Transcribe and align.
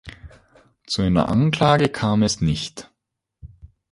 Zu 0.87 1.03
einer 1.03 1.29
Anklage 1.29 1.87
kam 1.87 2.23
es 2.23 2.41
nicht. 2.41 2.89